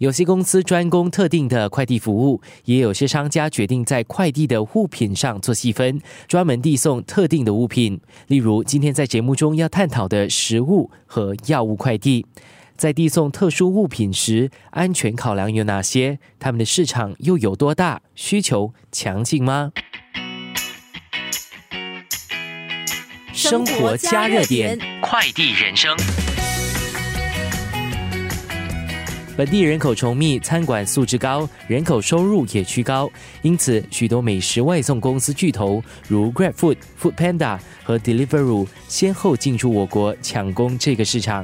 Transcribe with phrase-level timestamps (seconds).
[0.00, 8.00] 有些公司专攻特定的快递服务，也有些商家决定在快递的物品上做细分，专门递送特定的物品。
[8.28, 12.24] 例如，今天在节目中要探讨的食物和药物快递，
[12.78, 16.18] 在递送特殊物品时，安全考量有哪些？
[16.38, 18.00] 他们的市场又有多大？
[18.14, 19.72] 需求强劲吗？
[23.34, 25.94] 生活加热点，快递人生。
[29.40, 41.42] 本地人口稠密，餐馆素质高，人口收入也趋高，因此许多美食外送公司巨头如 GrabFood、Foodpanda 和 Deliveroo 先后进驻我国，抢攻这个市场。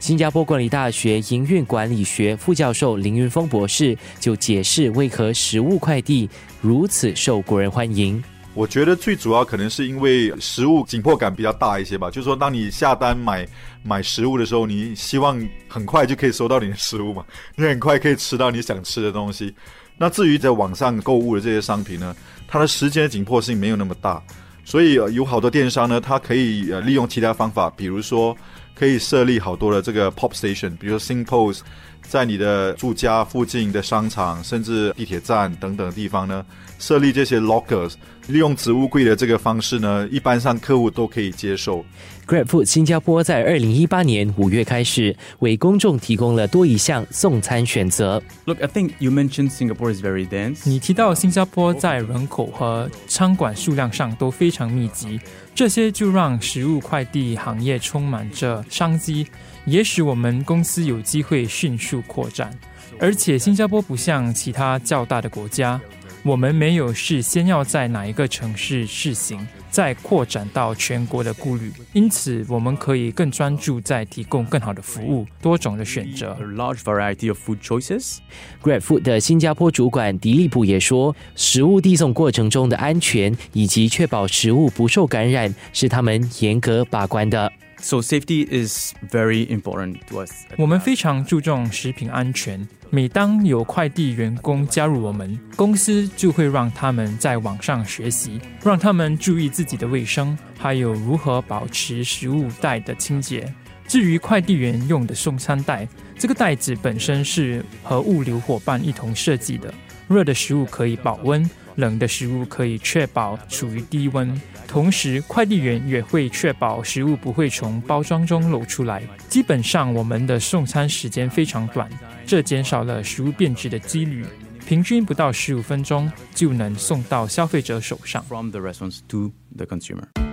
[0.00, 6.28] 新加坡管理大学营运管理学副教授林云峰博士就解释为何食物快递
[6.60, 8.20] 如此受国人欢迎。
[8.56, 13.46] 我觉得最主要可能是因为食物紧迫感比较大一些吧，就是说，当你下单买
[13.82, 15.38] 买食物的时候，你希望
[15.68, 17.22] 很快就可以收到你的食物嘛，
[17.54, 19.54] 你很快可以吃到你想吃的东西。
[19.98, 22.16] 那至于在网上购物的这些商品呢，
[22.48, 24.22] 它的时间的紧迫性没有那么大，
[24.64, 28.34] 所以有好多电商呢，它可以利用其他方法，比如说
[28.78, 31.60] 可以设立好多的这个 pop station，比如说 sing pose，
[32.02, 36.44] 在你的住家附近的商场，甚至地铁站等等地方呢。
[36.78, 37.94] 设立这些 lockers，
[38.26, 41.82] 利用植物柜的这个方式呢，一般上客户都可以接受。
[42.26, 48.22] GrabFood 新加坡在二零一八年五月开始为公众提供了多一项送餐选择。
[48.44, 50.68] Look, I think you mentioned Singapore is very dense.
[50.68, 55.18] 你提到新加坡在人口和餐馆数量上都非常密集，
[55.54, 59.26] 这些就让食物快递行业充满着商机，
[59.64, 62.56] 也使我们公司有机会迅速扩展。
[62.98, 65.80] 而且新加坡不像其他较大的国家。
[66.22, 76.36] 我们没有事先要在哪一个城市试行，再扩展到全国的顾虑，因此我们可以更专注在提供更好的服务，多种的选择。
[76.40, 78.16] A large variety of food choices.
[78.60, 87.52] GrabFood 的新加坡主管迪利普也说，食物递送过程中的安全以及确保食物不受感染是他们严格把关的。
[87.86, 90.32] So safety is very important to us.
[90.58, 92.66] 我们非常注重食品安全。
[92.90, 103.54] 每当有快递员工加入我们公司，就会让他们在网上学习，让他们注意自己的卫生，还有如何保持食物袋的清洁。
[103.86, 105.86] 至于快递员用的送餐袋，
[106.18, 109.72] 这个袋子本身是和物流伙伴一同设计的，
[110.08, 111.48] 热的食物可以保温。
[111.76, 119.02] 冷的食物可以确保处于低温，同时快递员也会确保食物不会从包装中漏出来。
[119.28, 121.88] 基本上，我们的送餐时间非常短，
[122.26, 124.24] 这减少了食物变质的几率，
[124.66, 128.22] 平均不到十五分钟就能送到消费者手上。
[128.24, 130.25] From the restaurants to the consumer.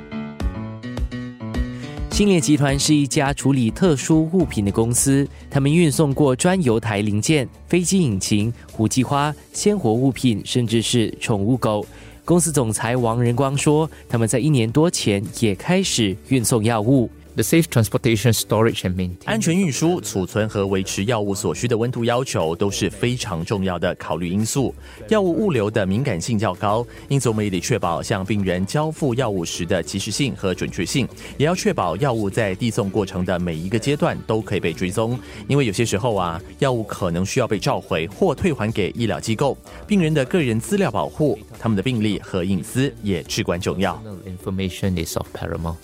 [2.13, 11.83] 兴业集团是一家处理特殊物品的公司，他们运送过专油台零件、飞机引擎、胡姬花、鲜活物品，甚至是宠物狗。
[12.23, 17.09] 公司总裁王仁光说，他们在一年多前也开始运送药物。
[17.35, 24.73] The safe transportation, storage and maintain 安全运输、储存和维持药物所需的温度要求都是非常重要的考虑因素。
[25.09, 35.19] 药物物流的敏感性较高，因此我们也得确保向病人交付药物时的及时性和准确性，也要确保药物在递送过程的每一个阶段都可以被追踪。
[35.47, 39.57] 因为有些时候啊，药物可能需要被召回或退还给医疗机构，
[39.87, 43.99] 病人的个人资料保护、他们的病历和隐私也至关重要。
[44.27, 45.77] Information is of paramount.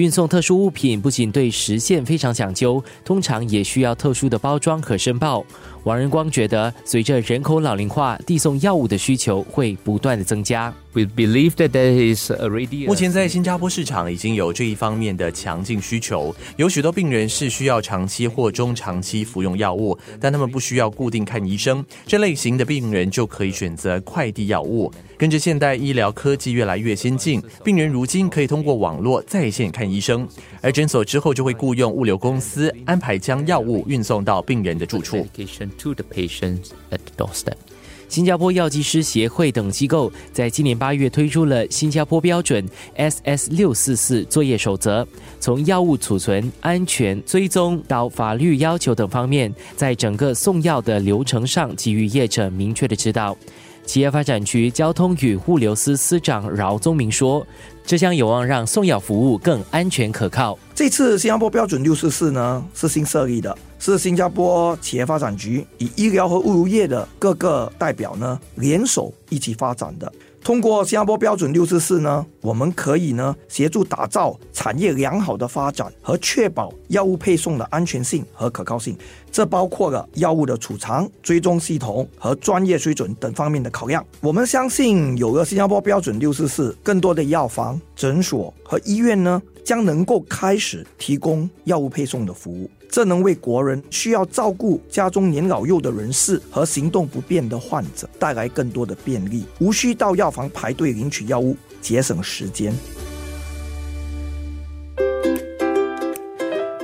[0.00, 5.44] 运送特殊物品不仅对时限非常讲究，通常也需要特殊的包装和申报。
[5.84, 10.72] 王仁光觉得，随着人口老龄化，递送药物的需求会不断的增加。
[10.92, 12.86] We believe that there is already.
[12.86, 24.92] 目前在新加坡市场已经有这一方面的强劲需求，有许多病人是需要长期或中长期服用药物，但他们不需要固定看医生，这类型的病人就可以选择快递药物。
[25.16, 30.26] 跟着现代医疗科技越来越先进，病人如今可以通过网络在线看医生，
[30.60, 35.24] 而诊所之后就会雇佣物流公司安排将药物运送到病人的住处。
[38.10, 45.06] 新加坡药剂师协会等机构在今年八月推出了新加坡标准 SS 六四四作业守则，
[45.38, 53.36] 从药物储存、安全追踪到法律要求等方面，在整个送药的流程上给予业者明确的指导。
[53.84, 57.44] 企业发展局交通与物流司司长饶宗明说
[57.84, 60.56] ：“这将有望让送药服务更安全可靠。
[60.74, 70.10] 这次新加坡标准六四四呢是新设立的，是新加坡企业发展局以医疗和物流业的各个代表呢联手一起发展的。
[70.42, 78.96] 通过新加坡标准六四四呢，我们可以呢协助打造产业良好的发展和确保药物配送的安全性和可靠性。
[79.30, 84.04] 这包括了药物的储藏、追踪系统和专业水准等方面的考量。
[84.20, 92.68] 我们相信，有了新加坡标准六四四，更多的药房、诊所和医院呢，将能够开始提供药物配送的服务。
[92.90, 102.74] 这能为国人需要照顾家中年老幼的人士和行动不便的患者带来更多的便利，无需到药房排队领取药物，节省时间。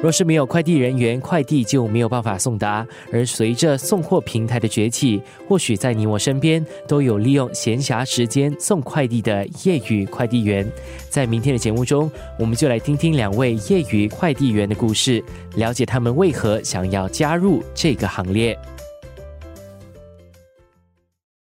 [0.03, 2.87] 若是没有快递人员，快递就没有办法送达。
[3.11, 10.71] 而随着送货平台的崛起，或许在你我身边都有利用闲暇时间送快递的业余快递员。
[11.09, 18.57] 在明天的节目中，我们就来听听两位业余快递员的故事，了解他们为何想要加入这个行列。